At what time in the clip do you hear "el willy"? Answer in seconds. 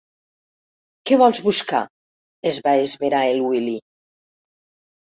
3.37-3.79